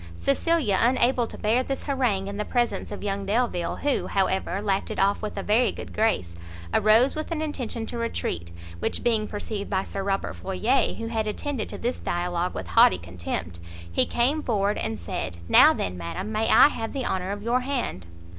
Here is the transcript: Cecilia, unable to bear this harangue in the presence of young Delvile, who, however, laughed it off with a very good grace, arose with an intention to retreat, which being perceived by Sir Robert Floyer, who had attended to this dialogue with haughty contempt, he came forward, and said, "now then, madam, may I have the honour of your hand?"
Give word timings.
Cecilia, 0.17 0.79
unable 0.81 1.27
to 1.27 1.37
bear 1.37 1.61
this 1.61 1.83
harangue 1.83 2.27
in 2.27 2.37
the 2.37 2.43
presence 2.43 2.91
of 2.91 3.03
young 3.03 3.23
Delvile, 3.23 3.75
who, 3.83 4.07
however, 4.07 4.59
laughed 4.59 4.89
it 4.89 4.97
off 4.97 5.21
with 5.21 5.37
a 5.37 5.43
very 5.43 5.71
good 5.71 5.93
grace, 5.93 6.35
arose 6.73 7.13
with 7.13 7.29
an 7.29 7.39
intention 7.39 7.85
to 7.85 7.99
retreat, 7.99 8.49
which 8.79 9.03
being 9.03 9.27
perceived 9.27 9.69
by 9.69 9.83
Sir 9.83 10.01
Robert 10.01 10.33
Floyer, 10.35 10.95
who 10.95 11.05
had 11.05 11.27
attended 11.27 11.69
to 11.69 11.77
this 11.77 11.99
dialogue 11.99 12.55
with 12.55 12.69
haughty 12.69 12.97
contempt, 12.97 13.59
he 13.91 14.07
came 14.07 14.41
forward, 14.41 14.79
and 14.79 14.99
said, 14.99 15.37
"now 15.47 15.71
then, 15.71 15.99
madam, 15.99 16.31
may 16.31 16.49
I 16.49 16.69
have 16.69 16.93
the 16.93 17.05
honour 17.05 17.31
of 17.31 17.43
your 17.43 17.59
hand?" 17.61 18.07